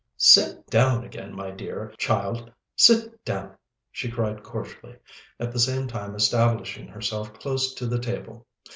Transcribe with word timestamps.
"Sit 0.17 0.65
down 0.65 1.03
again, 1.03 1.31
my 1.35 1.51
dear 1.51 1.93
child 1.99 2.51
sit 2.75 3.23
down!" 3.23 3.55
she 3.91 4.09
cried 4.09 4.41
cordially, 4.41 4.95
at 5.39 5.51
the 5.51 5.59
same 5.59 5.87
time 5.87 6.15
establishing 6.15 6.87
herself 6.87 7.31
close 7.35 7.75
to 7.75 7.85
the 7.85 7.99
table. 7.99 8.47